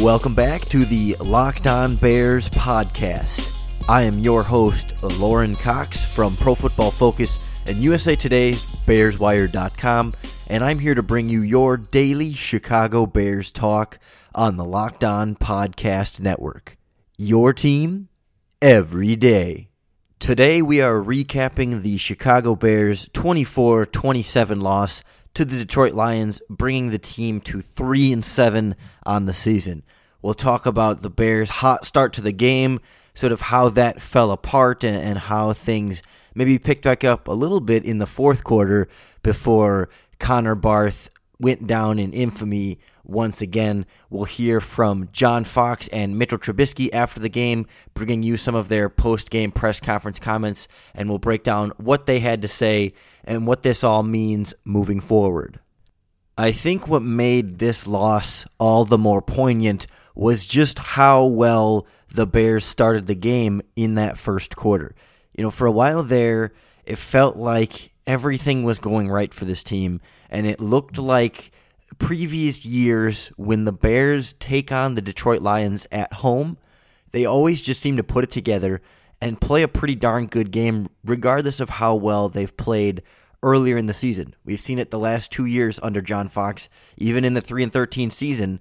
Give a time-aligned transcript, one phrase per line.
[0.00, 3.88] Welcome back to the Locked On Bears podcast.
[3.88, 10.12] I am your host, Lorin Cox from Pro Football Focus and USA Today's BearsWire.com,
[10.50, 13.98] and I'm here to bring you your daily Chicago Bears talk
[14.34, 16.76] on the Locked On Podcast Network.
[17.16, 18.08] Your team
[18.60, 19.68] every day.
[20.18, 25.02] Today we are recapping the Chicago Bears 24 27 loss
[25.34, 29.82] to the Detroit Lions, bringing the team to 3 and 7 on the season.
[30.22, 32.80] We'll talk about the Bears' hot start to the game,
[33.14, 36.02] sort of how that fell apart, and, and how things
[36.34, 38.88] maybe picked back up a little bit in the fourth quarter
[39.22, 41.10] before Connor Barth
[41.44, 43.84] went down in infamy once again.
[44.08, 48.68] We'll hear from John Fox and Mitchell Trubisky after the game, bringing you some of
[48.68, 52.94] their post game press conference comments, and we'll break down what they had to say
[53.24, 55.60] and what this all means moving forward.
[56.38, 62.26] I think what made this loss all the more poignant was just how well the
[62.26, 64.94] Bears started the game in that first quarter.
[65.36, 66.54] You know, for a while there,
[66.86, 71.52] it felt like everything was going right for this team, and it looked like
[71.98, 76.58] previous years when the Bears take on the Detroit Lions at home,
[77.12, 78.80] they always just seem to put it together
[79.20, 83.02] and play a pretty darn good game, regardless of how well they've played
[83.42, 84.34] earlier in the season.
[84.44, 87.72] We've seen it the last two years under John Fox, even in the 3 and
[87.72, 88.60] 13 season.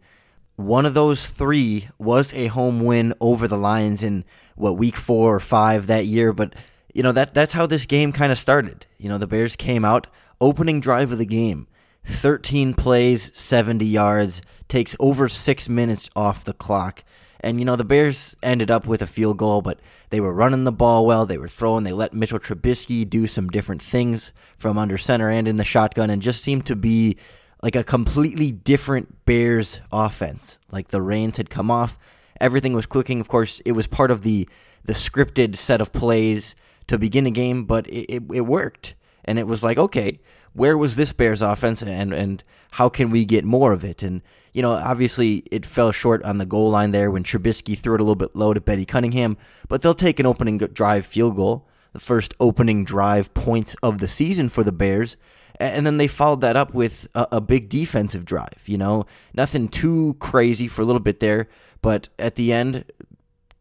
[0.55, 4.23] One of those three was a home win over the Lions in
[4.55, 6.53] what week four or five that year, but
[6.93, 8.85] you know that that's how this game kind of started.
[8.99, 10.05] You know, the Bears came out
[10.43, 11.67] opening drive of the game
[12.05, 17.03] 13 plays, 70 yards, takes over six minutes off the clock.
[17.39, 20.63] And, you know, the Bears ended up with a field goal, but they were running
[20.63, 21.25] the ball well.
[21.25, 21.83] They were throwing.
[21.83, 26.09] They let Mitchell Trubisky do some different things from under center and in the shotgun
[26.09, 27.17] and just seemed to be
[27.61, 30.57] like a completely different Bears offense.
[30.71, 31.97] Like the reins had come off.
[32.39, 33.19] Everything was clicking.
[33.19, 34.47] Of course, it was part of the,
[34.83, 36.55] the scripted set of plays
[36.87, 38.95] to begin a game, but it, it, it worked.
[39.25, 40.19] And it was like, okay,
[40.53, 44.03] where was this Bears offense and and how can we get more of it?
[44.03, 44.21] And
[44.53, 48.01] you know, obviously it fell short on the goal line there when Trubisky threw it
[48.01, 51.67] a little bit low to Benny Cunningham, but they'll take an opening drive field goal,
[51.91, 55.17] the first opening drive points of the season for the Bears.
[55.59, 58.63] And then they followed that up with a, a big defensive drive.
[58.65, 61.47] You know, nothing too crazy for a little bit there,
[61.81, 62.85] but at the end,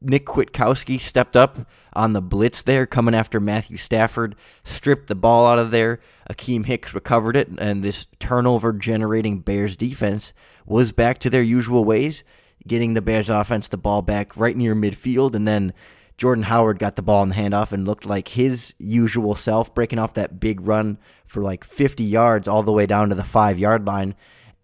[0.04, 5.46] Nick Kwiatkowski stepped up on the blitz there, coming after Matthew Stafford, stripped the ball
[5.46, 6.00] out of there.
[6.30, 10.32] Akiem Hicks recovered it, and this turnover generating Bears defense
[10.66, 12.24] was back to their usual ways,
[12.66, 15.72] getting the Bears offense the ball back right near midfield, and then
[16.16, 19.98] Jordan Howard got the ball in the handoff and looked like his usual self, breaking
[19.98, 23.58] off that big run for like 50 yards all the way down to the five
[23.58, 24.14] yard line.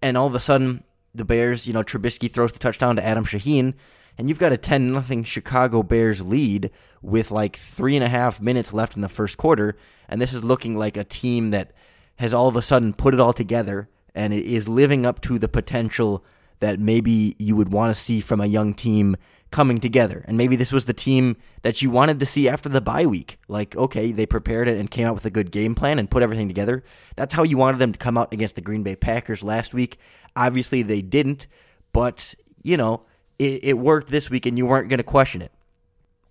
[0.01, 0.85] And all of a sudden,
[1.15, 3.75] the Bears, you know, Trubisky throws the touchdown to Adam Shaheen
[4.19, 6.71] and you've got a 10 nothing Chicago Bears lead
[7.01, 9.77] with like three and a half minutes left in the first quarter,
[10.09, 11.73] and this is looking like a team that
[12.17, 15.39] has all of a sudden put it all together and it is living up to
[15.39, 16.25] the potential
[16.59, 19.17] that maybe you would want to see from a young team
[19.51, 20.25] coming together.
[20.27, 23.39] And maybe this was the team that you wanted to see after the bye week.
[23.47, 26.23] Like, okay, they prepared it and came out with a good game plan and put
[26.23, 26.83] everything together.
[27.15, 29.99] That's how you wanted them to come out against the Green Bay Packers last week.
[30.35, 31.47] Obviously, they didn't,
[31.93, 33.05] but, you know,
[33.39, 35.53] it, it worked this week and you weren't going to question it.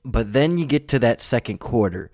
[0.03, 2.11] But then you get to that second quarter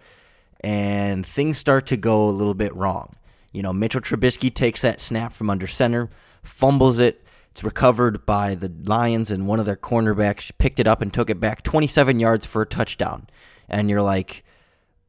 [0.64, 3.16] and things start to go a little bit wrong.
[3.52, 6.09] You know, Mitchell Trubisky takes that snap from under center,
[6.42, 7.24] fumbles it.
[7.52, 11.30] It's recovered by the Lions, and one of their cornerbacks picked it up and took
[11.30, 13.28] it back 27 yards for a touchdown.
[13.69, 14.44] And you're like,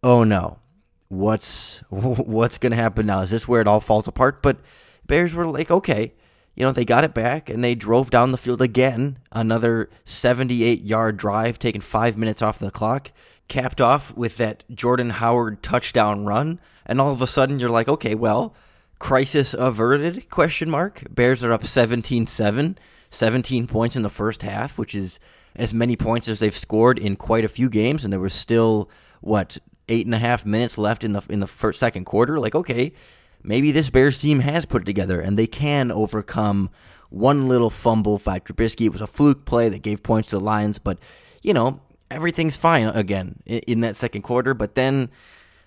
[0.03, 0.59] oh no,
[1.09, 3.23] what's what's going to happen now?
[3.23, 4.43] Is this where it all falls apart?
[4.43, 4.59] But
[5.07, 6.13] Bears were like, okay,
[6.55, 9.19] you know, they got it back and they drove down the field again.
[9.33, 13.11] Another 78 yard drive, taking five minutes off the clock,
[13.49, 16.61] capped off with that Jordan Howard touchdown run.
[16.87, 18.55] And all of a sudden, you're like, okay, well,
[18.99, 20.31] crisis averted?
[20.31, 21.03] Question mark.
[21.11, 22.79] Bears are up 17 7,
[23.11, 25.19] 17 points in the first half, which is
[25.57, 28.05] as many points as they've scored in quite a few games.
[28.05, 28.89] And there was still,
[29.21, 29.59] what,
[29.89, 32.39] eight and a half minutes left in the in the first second quarter.
[32.39, 32.93] Like, okay,
[33.45, 36.71] maybe this Bears team has put together and they can overcome
[37.11, 38.87] one little fumble by Trubisky.
[38.87, 40.99] It was a fluke play that gave points to the Lions, but
[41.43, 41.81] you know
[42.11, 44.55] everything's fine again in that second quarter.
[44.55, 45.11] But then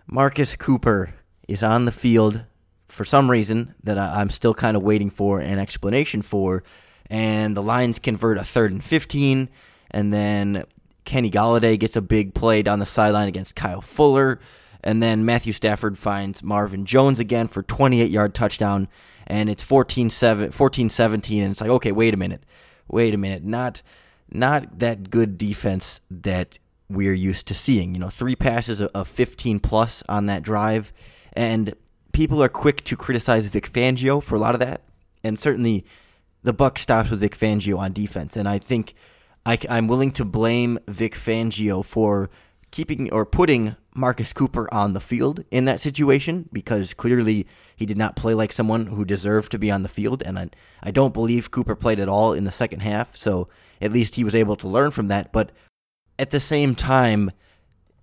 [0.08, 1.14] Marcus Cooper
[1.48, 2.42] is on the field
[2.90, 6.64] for some reason that I'm still kind of waiting for an explanation for,
[7.10, 9.50] and the Lions convert a third and fifteen,
[9.92, 10.64] and then
[11.06, 14.40] Kenny Golladay gets a big play down the sideline against Kyle Fuller.
[14.88, 18.88] And then Matthew Stafford finds Marvin Jones again for 28 yard touchdown.
[19.28, 21.44] And it's 14 17.
[21.44, 22.44] And it's like, okay, wait a minute.
[22.88, 23.44] Wait a minute.
[23.44, 23.82] Not,
[24.32, 26.58] not that good defense that
[26.88, 27.96] we're used to seeing.
[27.96, 30.94] You know, three passes of 15 plus on that drive.
[31.34, 31.76] And
[32.14, 34.84] people are quick to criticize Vic Fangio for a lot of that.
[35.22, 35.84] And certainly
[36.44, 38.38] the buck stops with Vic Fangio on defense.
[38.38, 38.96] And I think
[39.46, 42.30] I, am willing to blame Vic Fangio for
[42.72, 47.98] keeping or putting Marcus Cooper on the field in that situation because clearly he did
[47.98, 50.22] not play like someone who deserved to be on the field.
[50.24, 50.50] And I,
[50.84, 53.18] I don't believe Cooper played at all in the second half.
[53.18, 53.48] So
[53.82, 55.34] at least he was able to learn from that.
[55.34, 55.52] But
[56.20, 57.32] at the same time,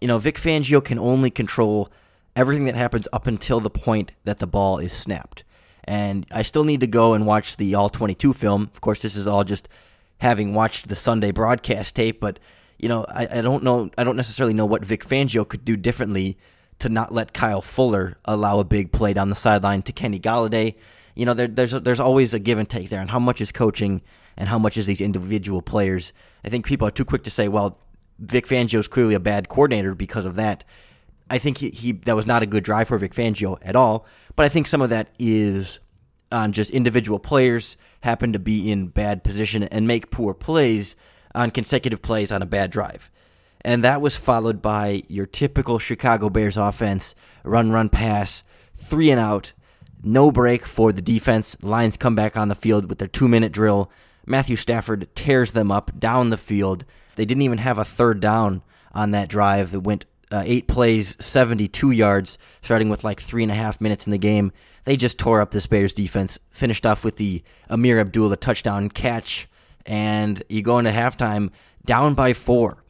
[0.01, 1.91] you know, Vic Fangio can only control
[2.37, 5.45] everything that happens up until the point that the ball is snapped.
[5.85, 8.71] And I still need to go and watch the All 22 film.
[8.75, 9.69] Of course, this is all just
[10.19, 12.39] having watched the Sunday broadcast tape, but
[12.85, 15.75] you know, I, I don't know I don't necessarily know what Vic Fangio could do
[15.75, 16.37] differently
[16.81, 20.75] to not let Kyle Fuller allow a big play down the sideline to Kenny Golladay.
[21.15, 23.41] You know, there, there's a, there's always a give and take there, and how much
[23.41, 24.03] is coaching
[24.37, 26.13] and how much is these individual players.
[26.45, 27.81] I think people are too quick to say, well,
[28.19, 30.63] Vic Fangio is clearly a bad coordinator because of that.
[31.31, 34.05] I think he, he that was not a good drive for Vic Fangio at all.
[34.37, 35.81] But I think some of that is
[36.31, 40.97] on just individual players happen to be in bad position and make poor plays
[41.35, 43.11] on consecutive plays on a bad drive.
[43.63, 47.15] And that was followed by your typical Chicago Bears offense
[47.45, 48.43] run, run, pass,
[48.75, 49.53] three and out,
[50.03, 51.57] no break for the defense.
[51.63, 53.91] Lions come back on the field with their two minute drill.
[54.27, 56.85] Matthew Stafford tears them up down the field.
[57.17, 59.75] They didn't even have a third down on that drive.
[59.75, 64.07] It went uh, eight plays, 72 yards, starting with like three and a half minutes
[64.07, 64.53] in the game.
[64.85, 66.39] They just tore up this Bears defense.
[66.51, 69.49] Finished off with the Ameer Abdullah touchdown catch,
[69.87, 71.51] and you go into halftime
[71.85, 72.85] down by four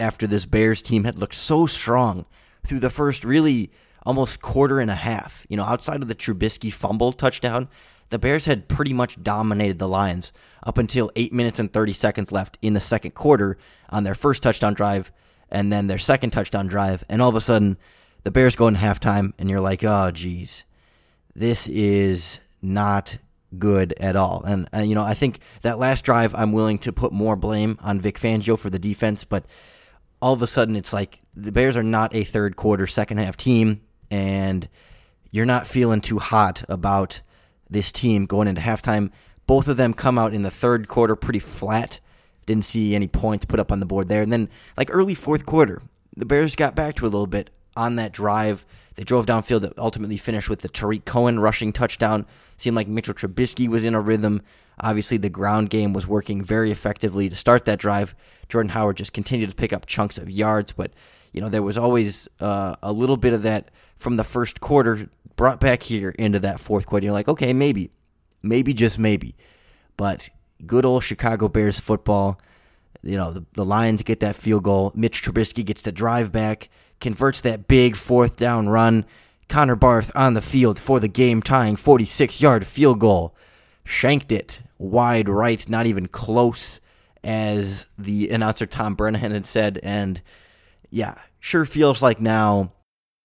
[0.00, 2.24] after this Bears team had looked so strong
[2.66, 3.70] through the first really
[4.04, 5.46] almost quarter and a half.
[5.48, 7.68] You know, outside of the Trubisky fumble touchdown,
[8.10, 10.32] the Bears had pretty much dominated the Lions
[10.64, 13.58] up until 8 minutes and 30 seconds left in the second quarter
[13.90, 15.12] on their first touchdown drive
[15.50, 17.04] and then their second touchdown drive.
[17.08, 17.76] And all of a sudden,
[18.24, 20.64] the Bears go in halftime, and you're like, oh, geez,
[21.34, 23.18] this is not
[23.56, 24.42] good at all.
[24.44, 27.78] And, and, you know, I think that last drive, I'm willing to put more blame
[27.80, 29.46] on Vic Fangio for the defense, but
[30.20, 33.36] all of a sudden, it's like the Bears are not a third quarter, second half
[33.36, 33.80] team,
[34.10, 34.68] and
[35.30, 37.20] you're not feeling too hot about
[37.70, 39.10] this team going into halftime.
[39.46, 42.00] Both of them come out in the third quarter pretty flat.
[42.46, 44.22] Didn't see any points put up on the board there.
[44.22, 45.80] And then, like early fourth quarter,
[46.16, 48.66] the Bears got back to a little bit on that drive.
[48.98, 52.26] They drove downfield that ultimately finished with the Tarik Cohen rushing touchdown.
[52.56, 54.42] Seemed like Mitchell Trubisky was in a rhythm.
[54.80, 58.16] Obviously, the ground game was working very effectively to start that drive.
[58.48, 60.90] Jordan Howard just continued to pick up chunks of yards, but
[61.32, 65.08] you know there was always uh, a little bit of that from the first quarter
[65.36, 67.04] brought back here into that fourth quarter.
[67.04, 67.92] You're like, okay, maybe,
[68.42, 69.36] maybe just maybe,
[69.96, 70.28] but
[70.66, 72.40] good old Chicago Bears football.
[73.02, 74.90] You know, the, the Lions get that field goal.
[74.96, 76.68] Mitch Trubisky gets to drive back,
[77.00, 79.04] converts that big fourth down run.
[79.48, 83.34] Connor Barth on the field for the game tying 46 yard field goal.
[83.84, 86.80] Shanked it wide right, not even close,
[87.24, 89.80] as the announcer Tom Brennan had said.
[89.82, 90.20] And
[90.90, 92.72] yeah, sure feels like now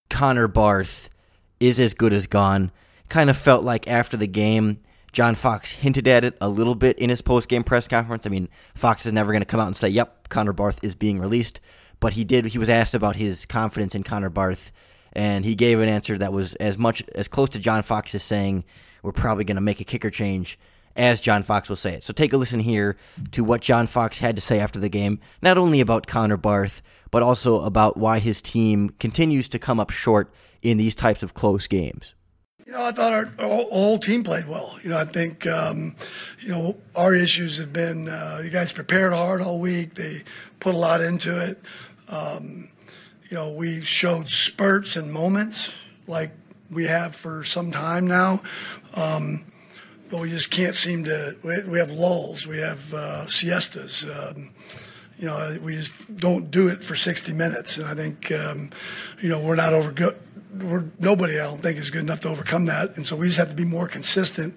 [0.10, 1.10] Connor Barth
[1.60, 2.72] is as good as gone.
[3.10, 4.80] Kind of felt like after the game,
[5.12, 8.26] John Fox hinted at it a little bit in his post game press conference.
[8.26, 10.96] I mean, Fox is never going to come out and say, "Yep, Connor Barth is
[10.96, 11.60] being released."
[12.04, 12.46] But he did.
[12.48, 14.74] He was asked about his confidence in Connor Barth,
[15.14, 18.66] and he gave an answer that was as much as close to John Fox saying
[19.04, 20.60] we're probably going to make a kicker change
[20.98, 22.04] as John Fox will say it.
[22.04, 22.98] So take a listen here
[23.32, 26.82] to what John Fox had to say after the game, not only about Connor Barth,
[27.10, 30.30] but also about why his team continues to come up short
[30.62, 32.16] in these types of close games.
[32.66, 34.78] You know, I thought our, our whole team played well.
[34.84, 35.96] You know, I think, um,
[36.42, 39.96] you know, our issues have been uh, you guys prepared hard all week.
[39.96, 40.24] They
[40.60, 41.62] put a lot into it.
[42.14, 42.70] Um,
[43.30, 45.72] you know, we showed spurts and moments
[46.06, 46.32] like
[46.70, 48.44] we have for some time now.
[48.94, 49.46] Um,
[50.12, 51.36] but we just can't seem to.
[51.44, 52.46] We have lulls.
[52.46, 54.04] We have uh, siestas.
[54.04, 54.52] Um,
[55.18, 57.78] you know, we just don't do it for 60 minutes.
[57.78, 58.70] And I think, um,
[59.20, 60.16] you know, we're not over good.
[60.56, 62.96] We're, nobody, I don't think, is good enough to overcome that.
[62.96, 64.56] And so we just have to be more consistent.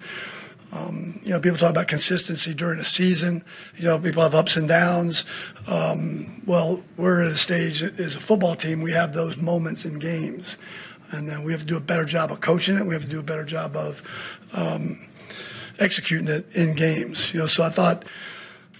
[0.71, 3.43] Um, you know, people talk about consistency during a season.
[3.77, 5.23] You know, people have ups and downs.
[5.65, 9.99] Um, well, we're at a stage as a football team, we have those moments in
[9.99, 10.57] games.
[11.09, 12.85] And then we have to do a better job of coaching it.
[12.85, 14.03] We have to do a better job of
[14.51, 14.99] um,
[15.79, 17.33] executing it in games.
[17.33, 18.03] You know, so I thought,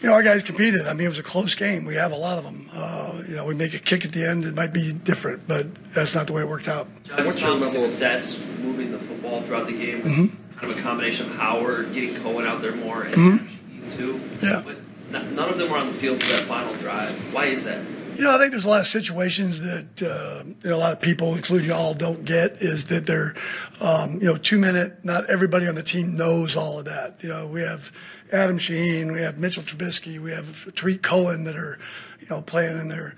[0.02, 0.88] you know, our guys competed.
[0.88, 1.86] I mean, it was a close game.
[1.86, 2.70] We have a lot of them.
[2.74, 4.44] Uh, you know, we make a kick at the end.
[4.44, 6.90] It might be different, but that's not the way it worked out.
[7.06, 10.02] John, what's your level of success moving the football throughout the game?
[10.02, 10.47] Mm-hmm.
[10.58, 13.90] Kind of a combination of Howard getting Cohen out there more and mm-hmm.
[13.90, 14.20] too.
[14.42, 14.64] Yeah.
[14.66, 14.78] But
[15.12, 17.14] none of them were on the field for that final drive.
[17.34, 17.84] Why is that?
[18.18, 20.92] You know, I think there's a lot of situations that uh, you know, a lot
[20.92, 23.36] of people, including y'all, don't get is that they're,
[23.80, 25.06] um, you know, two minute.
[25.06, 27.20] Not everybody on the team knows all of that.
[27.22, 27.92] You know, we have
[28.32, 31.78] Adam Shaheen, we have Mitchell Trubisky, we have Tarik Cohen that are,
[32.20, 33.14] you know, playing in their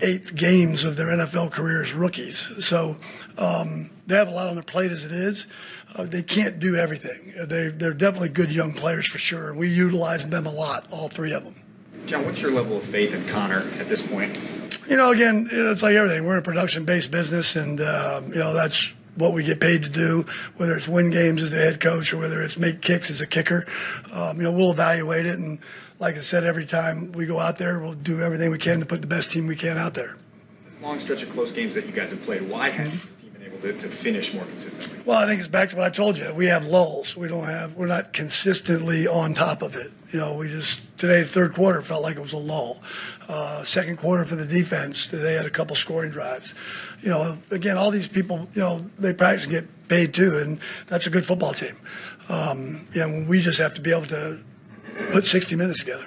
[0.00, 2.48] eighth games of their NFL career as rookies.
[2.60, 2.96] So
[3.38, 5.46] um, they have a lot on their plate as it is.
[5.94, 7.34] Uh, they can't do everything.
[7.46, 9.54] They, they're definitely good young players for sure.
[9.54, 11.62] We utilize them a lot, all three of them.
[12.06, 14.38] John, what's your level of faith in Connor at this point?
[14.88, 16.24] You know, again, it's like everything.
[16.24, 19.88] We're in a production-based business, and uh, you know that's what we get paid to
[19.88, 20.26] do.
[20.56, 23.26] Whether it's win games as a head coach or whether it's make kicks as a
[23.26, 23.66] kicker,
[24.12, 25.38] um, you know, we'll evaluate it.
[25.38, 25.58] And
[25.98, 28.86] like I said, every time we go out there, we'll do everything we can to
[28.86, 30.16] put the best team we can out there.
[30.64, 33.30] This long stretch of close games that you guys have played, why hasn't this team
[33.32, 35.00] been able to, to finish more consistently?
[35.04, 36.32] Well, I think it's back to what I told you.
[36.34, 37.16] We have lulls.
[37.16, 37.74] We don't have.
[37.74, 39.92] We're not consistently on top of it.
[40.16, 42.80] You know, we just today third quarter felt like it was a lull.
[43.28, 46.54] Uh, second quarter for the defense, they had a couple scoring drives.
[47.02, 50.58] You know, again, all these people, you know, they practice and get paid too, and
[50.86, 51.76] that's a good football team.
[52.30, 54.40] Um, you know, we just have to be able to
[55.12, 56.06] put 60 minutes together.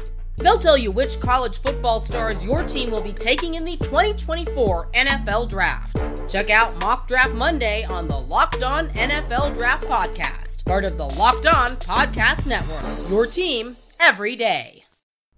[0.41, 4.89] They'll tell you which college football stars your team will be taking in the 2024
[4.91, 6.01] NFL Draft.
[6.27, 11.05] Check out Mock Draft Monday on the Locked On NFL Draft Podcast, part of the
[11.05, 13.09] Locked On Podcast Network.
[13.11, 14.83] Your team every day.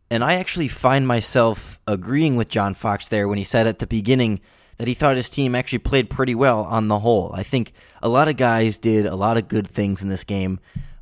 [0.10, 3.88] And I actually find myself agreeing with John Fox there when he said at the
[3.88, 4.40] beginning
[4.78, 7.34] that he thought his team actually played pretty well on the whole.
[7.34, 10.60] I think a lot of guys did a lot of good things in this game,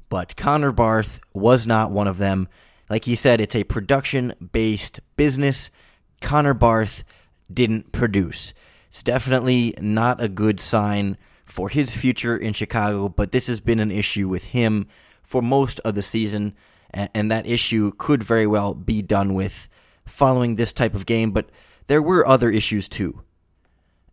[0.09, 2.47] but Connor Barth was not one of them.
[2.91, 5.71] Like he said, it's a production based business.
[6.19, 7.05] Connor Barth
[7.51, 8.53] didn't produce.
[8.89, 13.79] It's definitely not a good sign for his future in Chicago, but this has been
[13.79, 14.87] an issue with him
[15.23, 16.53] for most of the season,
[16.93, 19.69] and that issue could very well be done with
[20.05, 21.49] following this type of game, but
[21.87, 23.21] there were other issues too.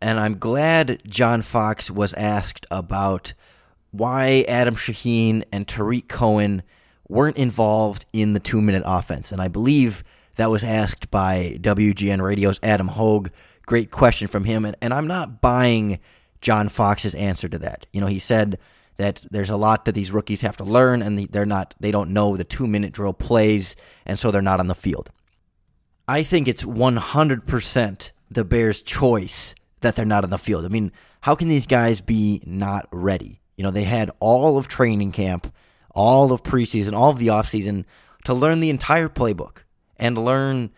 [0.01, 3.35] And I'm glad John Fox was asked about
[3.91, 6.63] why Adam Shaheen and Tarik Cohen
[7.09, 9.33] weren't involved in the two minute offense.
[9.33, 10.05] And I believe
[10.37, 13.31] that was asked by WGN Radio's Adam Hoge.
[13.67, 14.65] Great question from him.
[14.65, 15.99] And, and I'm not buying
[16.41, 17.87] John Fox's answer to that.
[17.93, 18.59] You know, he said
[18.97, 22.11] that there's a lot that these rookies have to learn and they're not they don't
[22.11, 25.11] know the 2 minute drill plays and so they're not on the field.
[26.07, 30.65] I think it's 100% the Bears choice that they're not on the field.
[30.65, 33.41] I mean, how can these guys be not ready?
[33.57, 35.53] You know, they had all of training camp
[35.95, 37.85] all of preseason, all of the offseason
[38.25, 39.59] to learn the entire playbook
[39.97, 40.71] and learn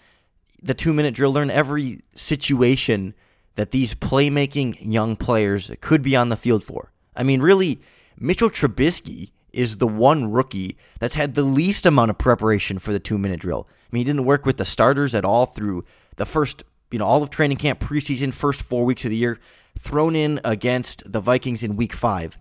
[0.62, 3.14] the two minute drill, learn every situation
[3.55, 6.93] that these playmaking young players could be on the field for.
[7.17, 7.81] I mean, really,
[8.19, 13.00] Mitchell Trubisky is the one rookie that's had the least amount of preparation for the
[13.00, 13.67] two minute drill.
[13.69, 15.85] I mean, he didn't work with the starters at all through
[16.17, 19.38] the first, you know, all of training camp, preseason, first four weeks of the year,
[19.79, 22.38] thrown in against the Vikings in week five.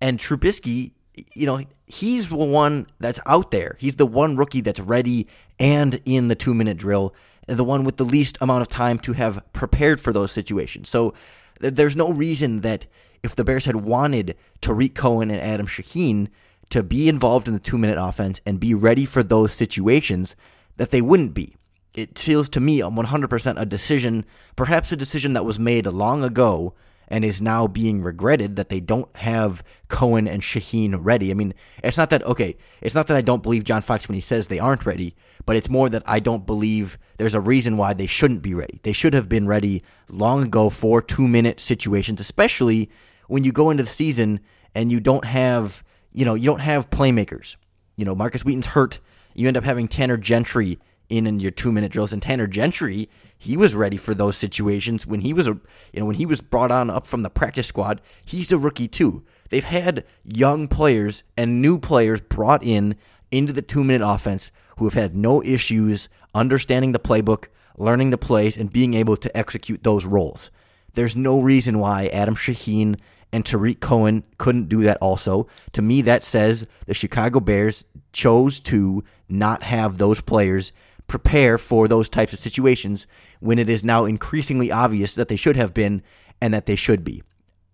[0.00, 3.76] And Trubisky you know, he's the one that's out there.
[3.78, 5.26] He's the one rookie that's ready
[5.58, 7.14] and in the two minute drill,
[7.46, 10.88] the one with the least amount of time to have prepared for those situations.
[10.88, 11.14] So
[11.60, 12.86] th- there's no reason that
[13.22, 16.28] if the Bears had wanted Tarik Cohen and Adam Shaheen
[16.70, 20.36] to be involved in the two minute offense and be ready for those situations,
[20.76, 21.56] that they wouldn't be.
[21.92, 24.24] It feels to me 100% a decision,
[24.56, 26.74] perhaps a decision that was made long ago
[27.10, 31.30] and is now being regretted that they don't have Cohen and Shaheen ready.
[31.30, 31.52] I mean,
[31.82, 34.46] it's not that, okay, it's not that I don't believe John Fox when he says
[34.46, 38.06] they aren't ready, but it's more that I don't believe there's a reason why they
[38.06, 38.78] shouldn't be ready.
[38.84, 42.88] They should have been ready long ago for two minute situations, especially
[43.26, 44.40] when you go into the season
[44.74, 47.56] and you don't have, you know, you don't have playmakers.
[47.96, 49.00] You know, Markus Wheaton's hurt.
[49.34, 50.78] You end up having Tanner Gentry
[51.10, 52.12] in in your two minute drills.
[52.12, 55.60] And Tanner Gentry, he was ready for those situations when he was a
[55.92, 58.00] you know when he was brought on up from the practice squad.
[58.24, 59.24] He's a rookie too.
[59.50, 62.96] They've had young players and new players brought in
[63.30, 68.18] into the two minute offense who have had no issues understanding the playbook, learning the
[68.18, 70.50] plays, and being able to execute those roles.
[70.94, 72.98] There's no reason why Adam Shaheen
[73.32, 75.46] and Tarik Cohen couldn't do that also.
[75.72, 80.72] To me, that says the Chicago Bears chose to not have those players
[81.10, 83.04] prepare for those types of situations
[83.40, 86.02] when it is now increasingly obvious that they should have been
[86.40, 87.20] and that they should be.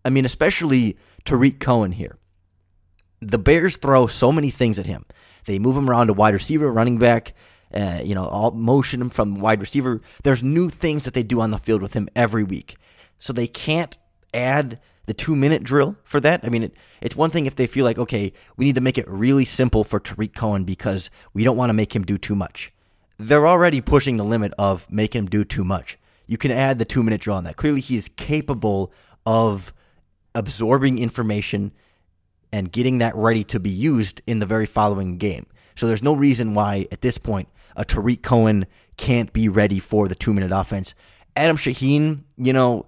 [0.06, 2.16] I mean, especially Tarik Cohen here.
[3.20, 5.04] The Bears throw so many things at him.
[5.44, 7.34] They move him around to wide receiver, running back,
[7.74, 10.00] uh, you know, all motion him from wide receiver.
[10.22, 12.76] There's new things that they do on the field with him every week.
[13.18, 13.98] So they can't
[14.32, 16.40] add the two minute drill for that.
[16.42, 18.96] I mean, it, it's one thing if they feel like, okay, we need to make
[18.96, 22.34] it really simple for Tarik Cohen because we don't want to make him do too
[22.34, 22.72] much.
[23.18, 25.98] They're already pushing the limit of making him do too much.
[26.26, 27.56] You can add the two minute drill on that.
[27.56, 28.92] Clearly, he is capable
[29.24, 29.72] of
[30.34, 31.72] absorbing information
[32.52, 35.46] and getting that ready to be used in the very following game.
[35.74, 40.08] So there's no reason why at this point a Tarik Cohen can't be ready for
[40.08, 40.94] the two minute offense.
[41.36, 42.86] Adam Shaheen, you know,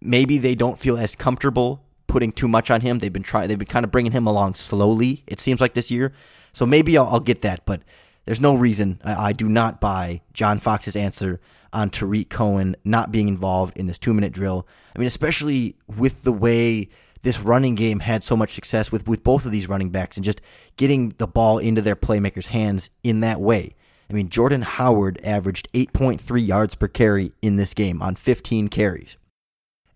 [0.00, 2.98] maybe they don't feel as comfortable putting too much on him.
[2.98, 5.24] They've been trying, they've been kind of bringing him along slowly.
[5.26, 6.12] It seems like this year,
[6.52, 7.64] so maybe I'll, I'll get that.
[7.64, 7.82] But
[8.26, 11.40] there's no reason I, I, do not buy John Fox's answer
[11.72, 14.66] on Tarik Cohen not being involved in this two minute drill.
[14.94, 16.88] I mean, especially with the way
[17.22, 20.24] this running game had so much success with with both of these running backs and
[20.24, 20.40] just
[20.76, 23.74] getting the ball into their playmakers' hands in that way.
[24.08, 29.16] I mean, Jordan Howard averaged 8.3 yards per carry in this game on 15 carries.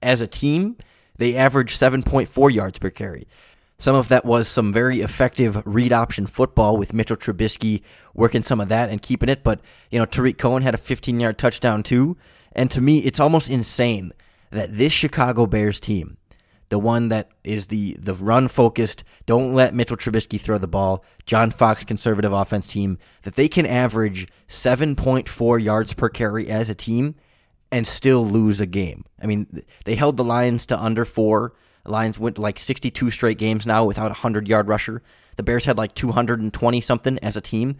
[0.03, 0.77] As a team,
[1.17, 3.29] they averaged 7.4 yards per carry.
[3.81, 7.81] Some of that was some very effective read option football with Mitchell Trubisky
[8.13, 9.43] working some of that and keeping it.
[9.43, 12.19] But, you know, Tarik Cohen had a 15 yard touchdown too.
[12.53, 14.13] And to me, it's almost insane
[14.51, 16.19] that this Chicago Bears team,
[16.69, 21.03] the one that is the, the run focused, don't let Mitchell Trubisky throw the ball,
[21.25, 26.75] John Fox conservative offense team, that they can average 7.4 yards per carry as a
[26.75, 27.15] team
[27.73, 29.07] and still lose a game.
[29.23, 31.55] I mean, they held the Lions to under four.
[31.91, 35.03] Lions went like 62 straight games now without a 100 yard rusher.
[35.37, 37.77] The Bears had like 220 something as a team,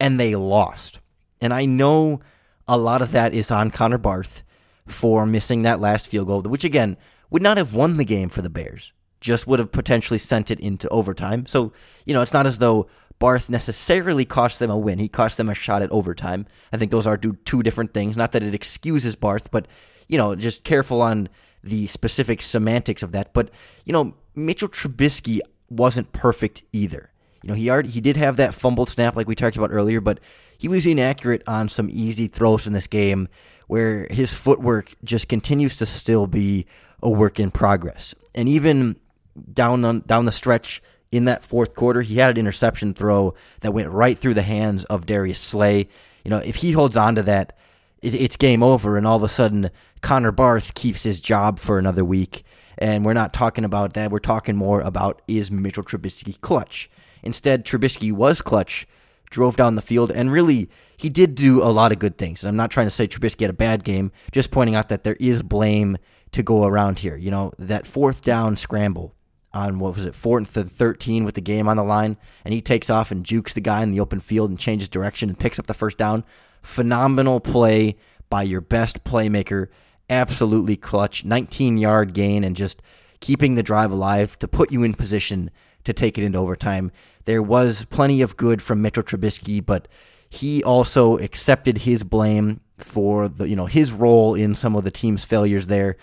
[0.00, 1.00] and they lost.
[1.40, 2.20] And I know
[2.68, 4.42] a lot of that is on Connor Barth
[4.86, 6.96] for missing that last field goal, which again
[7.30, 10.60] would not have won the game for the Bears, just would have potentially sent it
[10.60, 11.46] into overtime.
[11.46, 11.72] So,
[12.04, 14.98] you know, it's not as though Barth necessarily cost them a win.
[14.98, 16.46] He cost them a shot at overtime.
[16.72, 18.16] I think those are two different things.
[18.16, 19.66] Not that it excuses Barth, but
[20.08, 21.28] you know, just careful on
[21.62, 23.32] the specific semantics of that.
[23.32, 23.50] But
[23.84, 27.10] you know, Mitchell Trubisky wasn't perfect either.
[27.42, 30.00] You know, he already he did have that fumbled snap like we talked about earlier,
[30.00, 30.20] but
[30.56, 33.28] he was inaccurate on some easy throws in this game
[33.66, 36.66] where his footwork just continues to still be
[37.02, 38.14] a work in progress.
[38.34, 38.96] And even
[39.52, 43.74] down on down the stretch in that fourth quarter, he had an interception throw that
[43.74, 45.88] went right through the hands of Darius Slay.
[46.24, 47.56] You know, if he holds on to that,
[48.02, 49.70] it, it's game over, and all of a sudden
[50.02, 52.44] Connor Barth keeps his job for another week.
[52.78, 54.10] And we're not talking about that.
[54.10, 56.90] We're talking more about is Mitchell Trubisky clutch.
[57.22, 58.86] Instead, Trubisky was clutch,
[59.30, 62.42] drove down the field, and really he did do a lot of good things.
[62.42, 65.04] And I'm not trying to say Trubisky had a bad game, just pointing out that
[65.04, 65.96] there is blame
[66.32, 67.16] to go around here.
[67.16, 69.14] You know, that fourth down scramble
[69.54, 72.62] on what was it, fourth and 13 with the game on the line, and he
[72.62, 75.58] takes off and jukes the guy in the open field and changes direction and picks
[75.58, 76.24] up the first down.
[76.62, 77.96] Phenomenal play
[78.30, 79.68] by your best playmaker.
[80.08, 81.24] Absolutely clutch.
[81.24, 82.82] 19 yard gain and just
[83.20, 85.50] keeping the drive alive to put you in position
[85.84, 86.90] to take it into overtime.
[87.24, 89.88] There was plenty of good from Mitchell Trubisky, but
[90.28, 94.90] he also accepted his blame for the you know his role in some of the
[94.90, 95.96] team's failures there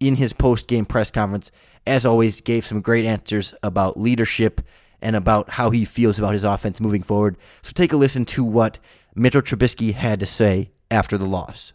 [0.00, 1.50] in his post game press conference
[1.86, 4.60] as always, gave some great answers about leadership
[5.00, 7.36] and about how he feels about his offense moving forward.
[7.62, 8.78] So take a listen to what
[9.18, 11.72] Mitchell Trubisky had to say after the loss.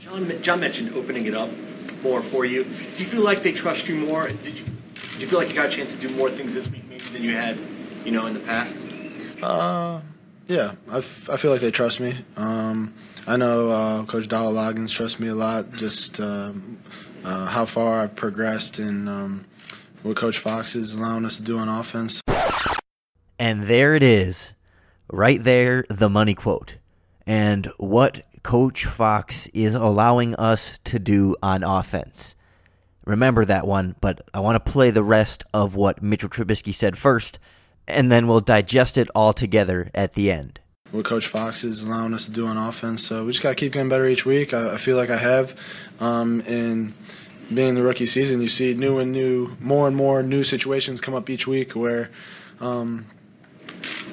[0.00, 1.48] John, John mentioned opening it up
[2.02, 2.64] more for you.
[2.64, 4.26] Do you feel like they trust you more?
[4.26, 4.64] Did you,
[5.12, 7.04] did you feel like you got a chance to do more things this week maybe
[7.12, 7.56] than you had,
[8.04, 8.76] you know, in the past?
[9.40, 10.00] Uh,
[10.48, 12.16] yeah, I, f- I feel like they trust me.
[12.36, 12.92] Um,
[13.28, 15.72] I know uh, Coach Dowell Loggains trusts me a lot.
[15.74, 16.52] Just uh,
[17.24, 19.44] uh, how far I've progressed and um,
[20.02, 22.20] what Coach Fox is allowing us to do on offense.
[23.38, 24.54] And there it is,
[25.12, 26.78] right there, the money quote.
[27.26, 32.34] And what Coach Fox is allowing us to do on offense.
[33.04, 36.96] Remember that one, but I want to play the rest of what Mitchell Trubisky said
[36.98, 37.38] first,
[37.86, 40.60] and then we'll digest it all together at the end.
[40.92, 43.02] what Coach Fox is allowing us to do on offense.
[43.06, 44.52] So we just got to keep getting better each week.
[44.54, 45.56] I, I feel like I have.
[46.00, 46.94] Um, and
[47.52, 51.14] being the rookie season, you see new and new, more and more new situations come
[51.14, 52.10] up each week where
[52.60, 53.06] um,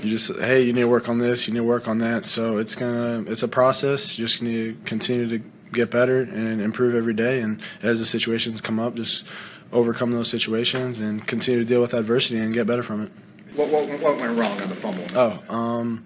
[0.04, 2.26] you just, hey, you need to work on this, you need to work on that.
[2.26, 4.18] So it's gonna, it's a process.
[4.18, 7.42] You just need to continue to get better and improve every day.
[7.42, 9.26] And as the situations come up, just
[9.72, 13.12] overcome those situations and continue to deal with adversity and get better from it.
[13.56, 15.06] What, what, what went wrong on the fumble?
[15.16, 16.06] Oh, um,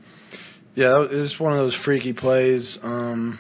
[0.76, 2.84] yeah, it was one of those freaky plays.
[2.84, 3.40] Um,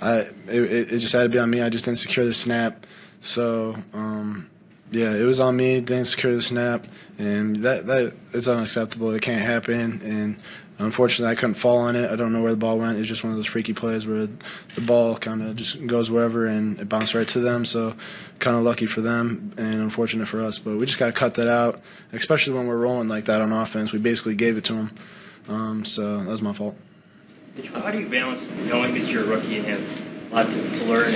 [0.00, 1.60] I it, it, just had to be on me.
[1.60, 2.86] I just didn't secure the snap,
[3.20, 4.49] so um,
[4.90, 5.80] yeah, it was on me.
[5.80, 6.86] Didn't secure the snap,
[7.18, 9.12] and that that is unacceptable.
[9.12, 10.36] It can't happen, and
[10.80, 12.10] unfortunately, I couldn't fall on it.
[12.10, 12.98] I don't know where the ball went.
[12.98, 16.46] It's just one of those freaky plays where the ball kind of just goes wherever
[16.46, 17.64] and it bounced right to them.
[17.64, 17.94] So
[18.38, 20.58] kind of lucky for them and unfortunate for us.
[20.58, 21.80] But we just got to cut that out,
[22.12, 23.92] especially when we're rolling like that on offense.
[23.92, 24.96] We basically gave it to them.
[25.48, 26.76] Um, so that was my fault.
[27.74, 30.84] How do you balance knowing that you're a rookie and have a lot to, to
[30.84, 31.12] learn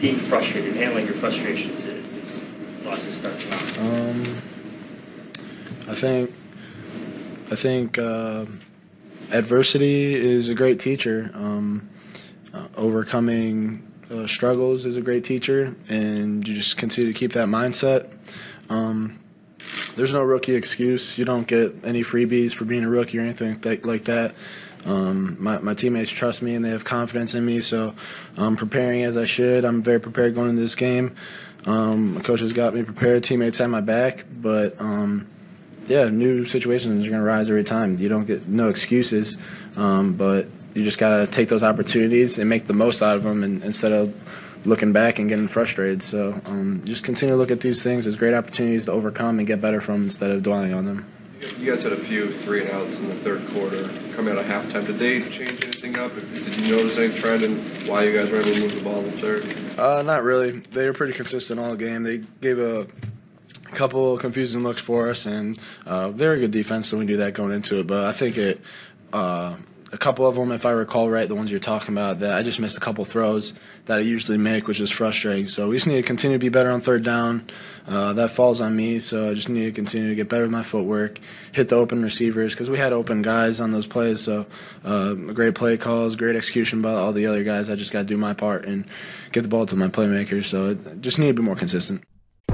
[0.00, 1.84] being frustrated, handling your frustrations
[2.94, 3.80] to?
[3.80, 4.42] Um,
[5.88, 6.32] I think
[7.50, 8.46] I think uh,
[9.30, 11.30] adversity is a great teacher.
[11.34, 11.88] Um,
[12.54, 17.48] uh, overcoming uh, struggles is a great teacher, and you just continue to keep that
[17.48, 18.10] mindset.
[18.68, 19.18] Um,
[19.96, 21.18] there's no rookie excuse.
[21.18, 24.34] You don't get any freebies for being a rookie or anything like that.
[24.84, 27.94] Um, my, my teammates trust me and they have confidence in me, so
[28.36, 29.64] I'm preparing as I should.
[29.64, 31.16] I'm very prepared going into this game.
[31.66, 33.24] Um, my coach has got me prepared.
[33.24, 35.26] Teammates have my back, but um,
[35.86, 37.98] yeah, new situations are going to rise every time.
[37.98, 39.36] You don't get no excuses,
[39.76, 43.24] um, but you just got to take those opportunities and make the most out of
[43.24, 44.14] them, and, instead of
[44.64, 46.02] looking back and getting frustrated.
[46.02, 49.46] So um, just continue to look at these things as great opportunities to overcome and
[49.46, 51.06] get better from instead of dwelling on them.
[51.58, 54.46] You guys had a few three and outs in the third quarter coming out of
[54.46, 54.86] halftime.
[54.86, 56.14] Did they change anything up?
[56.14, 58.98] Did you notice any trend in why you guys were able to move the ball
[59.00, 59.78] in the third?
[59.78, 60.52] Uh, not really.
[60.52, 62.02] They were pretty consistent all game.
[62.04, 62.86] They gave a
[63.72, 67.34] couple confusing looks for us, and uh, they're a good defense, so we knew that
[67.34, 67.86] going into it.
[67.86, 68.60] But I think it.
[69.12, 69.56] Uh,
[69.96, 72.42] a couple of them, if I recall right, the ones you're talking about, that I
[72.42, 73.54] just missed a couple throws
[73.86, 75.46] that I usually make, which is frustrating.
[75.46, 77.48] So we just need to continue to be better on third down.
[77.86, 80.52] Uh, that falls on me, so I just need to continue to get better with
[80.52, 81.18] my footwork,
[81.52, 84.20] hit the open receivers because we had open guys on those plays.
[84.20, 84.44] So
[84.84, 87.70] uh, great play calls, great execution by all the other guys.
[87.70, 88.84] I just got to do my part and
[89.32, 90.44] get the ball to my playmakers.
[90.44, 92.04] So it, just need to be more consistent.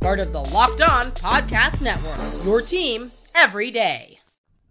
[0.00, 2.44] part of the Locked On Podcast Network.
[2.44, 4.18] Your team every day.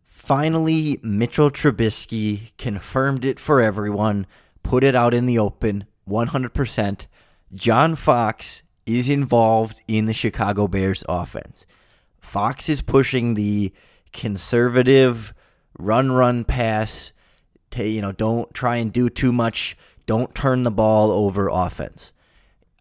[0.08, 4.26] Finally, Mitchell Trubisky confirmed it for everyone,
[4.64, 7.06] put it out in the open 100%.
[7.54, 11.66] John Fox is involved in the Chicago Bears offense.
[12.20, 13.72] Fox is pushing the
[14.12, 15.34] conservative
[15.78, 17.14] run, run, pass.
[17.72, 19.78] To, you know, don't try and do too much.
[20.08, 22.14] Don't turn the ball over offense.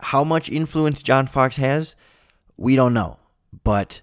[0.00, 1.94] How much influence John Fox has,
[2.59, 3.18] we don't know.
[3.64, 4.03] But,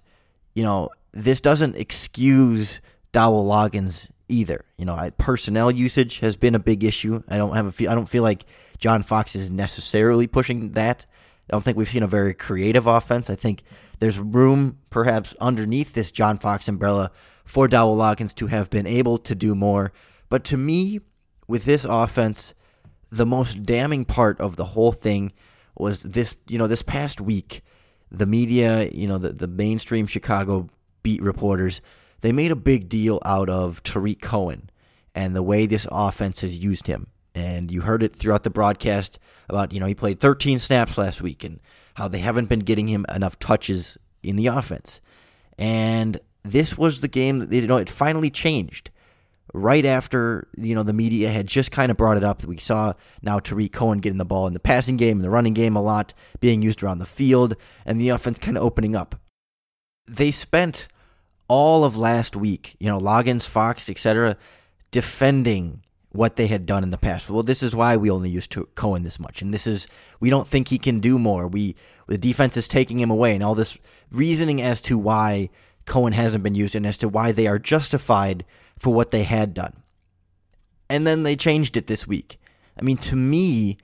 [0.56, 4.66] you know, this doesn't excuse Dowell Loggains either.
[4.78, 7.22] You know, personnel usage has been a big issue.
[7.28, 8.46] I don't have a feel, I don't feel like
[8.80, 11.06] John Fox is necessarily pushing that.
[11.48, 13.30] I don't think we've seen a very creative offense.
[13.30, 13.62] I think
[14.00, 17.12] there's room, perhaps underneath this John Fox umbrella,
[17.46, 19.94] for Dowell Loggains to have been able to do more.
[20.30, 21.02] But to me,
[21.48, 22.56] with this offense,
[23.12, 25.32] the most damning part of the whole thing
[25.78, 26.36] was this.
[26.48, 27.62] You know, this past week,
[28.12, 30.70] the media, you know, the, the mainstream Chicago
[31.04, 31.82] beat reporters,
[32.22, 34.70] they made a big deal out of Tarik Cohen
[35.14, 37.08] and the way this offense has used him.
[37.34, 41.22] And you heard it throughout the broadcast about, you know, he played 13 snaps last
[41.22, 41.60] week and
[41.96, 45.02] how they haven't been getting him enough touches in the offense.
[45.58, 48.92] And this was the game that, you know, it finally changed
[49.54, 52.44] right after you know the media had just kind of brought it up.
[52.44, 55.54] We saw now Tarik Cohen getting the ball in the passing game and the running
[55.54, 57.56] game a lot, being used around the field,
[57.86, 59.16] and the offense kind of opening up.
[60.08, 60.88] They spent
[61.48, 64.38] all of last week, you know, Loggains, Fox, etc.,
[64.92, 67.30] defending what they had done in the past.
[67.30, 69.88] Well, this is why we only used Cohen this much, and this is
[70.20, 71.48] we don't think he can do more.
[71.48, 71.76] We
[72.08, 73.78] the defense is taking him away, and all this
[74.12, 75.50] reasoning as to why
[75.86, 78.46] Cohen hasn't been used and as to why they are justified
[78.80, 79.84] for what they had done.
[80.90, 82.40] and then they changed it this week.
[82.80, 83.78] I mean, to me,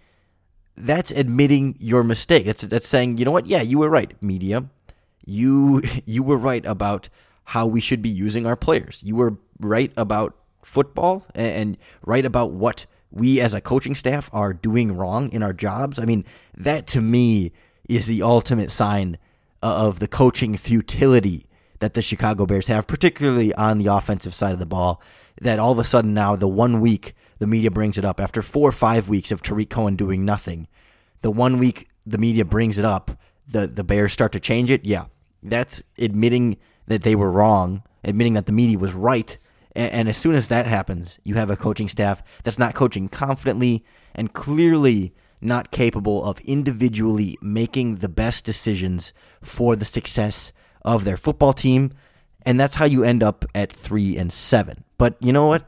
[0.76, 2.46] that's admitting your mistake.
[2.46, 3.46] That's that's saying, you know what?
[3.46, 4.66] Yeah, you were right, media.
[5.26, 7.10] You you were right about
[7.46, 9.02] how we should be using our players.
[9.04, 14.54] You were right about football and, right about what we as a coaching staff are
[14.54, 16.00] doing wrong in our jobs.
[16.00, 16.24] I mean,
[16.56, 17.52] that to me
[17.90, 19.18] is the ultimate sign
[19.62, 21.46] of the coaching futility
[21.82, 25.02] that the Chicago Bears have, particularly on the offensive side of the ball.
[25.42, 28.44] That all of a sudden now, the one week the media brings it up after
[28.44, 30.68] four or five weeks of Tarik Cohen doing nothing,
[31.22, 34.86] the one week the media brings it up, the the Bears start to change it.
[34.86, 35.06] Yeah,
[35.42, 39.38] that's admitting that they were wrong, admitting that the media was right.
[39.76, 43.10] And, and as soon as that happens, you have a coaching staff that's not coaching
[43.10, 51.04] confidently and clearly not capable of individually making the best decisions for the success of
[51.04, 51.92] their football team.
[52.44, 54.84] And that's how you end up at three and seven.
[54.98, 55.66] But you know what?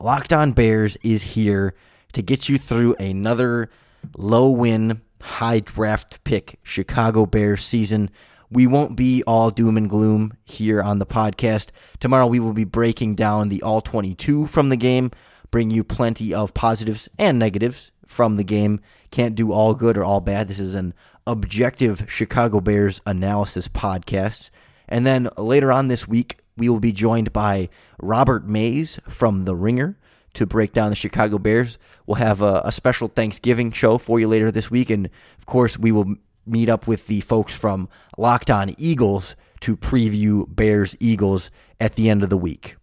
[0.00, 1.74] Locked On Bears is here
[2.12, 3.68] to get you through another
[4.16, 8.10] low win, high draft pick Chicago Bears season.
[8.50, 11.68] We won't be all doom and gloom here on the podcast.
[12.00, 15.10] Tomorrow we will be breaking down the all 22 from the game,
[15.50, 18.80] bring you plenty of positives and negatives from the game.
[19.10, 20.48] Can't do all good or all bad.
[20.48, 20.94] This is an
[21.28, 24.48] objective Chicago Bears analysis podcast.
[24.88, 27.68] And then later on this week, we will be joined by
[28.00, 29.98] Robert Mays from The Ringer
[30.34, 31.76] to break down the Chicago Bears.
[32.06, 34.88] We'll have a, a, special Thanksgiving show for you later this week.
[34.88, 36.14] And of course, we will
[36.46, 42.08] meet up with the folks from Locked On Eagles to preview Bears Eagles at the
[42.08, 42.76] end of the week.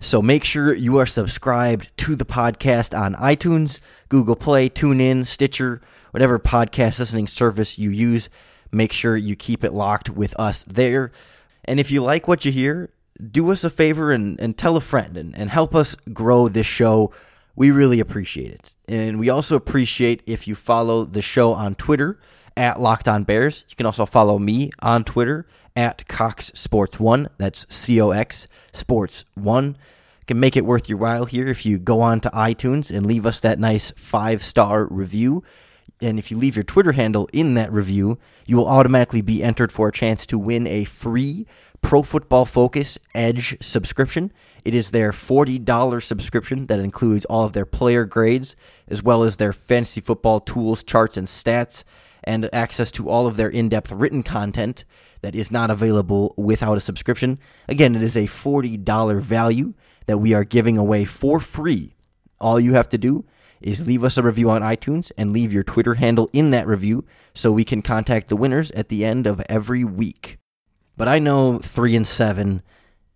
[0.00, 3.78] So make sure you are subscribed to the podcast on iTunes,
[4.08, 5.80] Google Play, TuneIn, Stitcher,
[6.14, 8.30] whatever podcast listening service you use.
[8.70, 11.10] Make sure you keep it locked with us there.
[11.64, 12.90] And if you like what you hear,
[13.32, 16.68] do us a favor and, and tell a friend and, and help us grow this
[16.68, 17.12] show.
[17.56, 18.76] We really appreciate it.
[18.86, 22.20] And we also appreciate if you follow the show on Twitter
[22.56, 23.64] at Locked On Bears.
[23.68, 27.28] You can also follow me on Twitter at Cox Sports One.
[27.38, 29.76] That's C O X Sports One.
[30.28, 33.26] Can make it worth your while here if you go on to iTunes and leave
[33.26, 35.42] us that nice five star review.
[36.04, 39.72] And if you leave your Twitter handle in that review, you will automatically be entered
[39.72, 41.46] for a chance to win a free
[41.80, 44.30] Pro Football Focus Edge subscription.
[44.66, 48.54] It is their $40 subscription that includes all of their player grades,
[48.86, 51.84] as well as their fantasy football tools, charts, and stats,
[52.22, 54.84] and access to all of their in depth written content
[55.22, 57.38] that is not available without a subscription.
[57.66, 59.72] Again, it is a $40 value
[60.04, 61.94] that we are giving away for free.
[62.40, 63.24] All you have to do
[63.64, 67.04] is leave us a review on iTunes and leave your Twitter handle in that review
[67.34, 70.38] so we can contact the winners at the end of every week.
[70.96, 72.62] But I know three and seven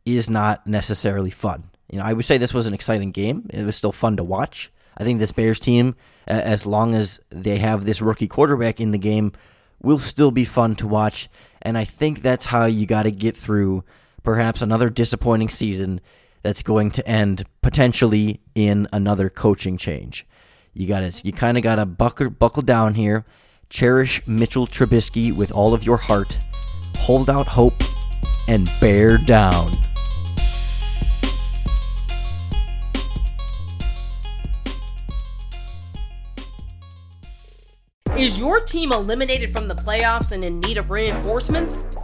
[0.04, 1.70] is not necessarily fun.
[1.90, 3.48] You know, I would say this was an exciting game.
[3.50, 4.72] It was still fun to watch.
[4.96, 5.94] I think this Bears team,
[6.26, 9.32] as long as they have this rookie quarterback in the game,
[9.80, 11.28] will still be fun to watch.
[11.62, 13.84] And I think that's how you got to get through
[14.22, 16.00] perhaps another disappointing season
[16.42, 20.26] that's going to end potentially in another coaching change.
[20.74, 23.24] You got to, you kind of got to buckle, buckle down here.
[23.70, 26.38] Cherish Mitchell Trubisky with all of your heart
[27.08, 27.82] hold out hope,
[28.48, 29.72] and bear down.
[38.18, 41.86] Is your team eliminated from the playoffs and in need of reinforcements?